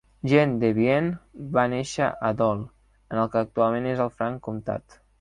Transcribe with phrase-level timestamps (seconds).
[0.29, 2.67] Jean de Vienne va néixer a Dole,
[3.13, 5.03] en el que actualment és el Franc Comtat.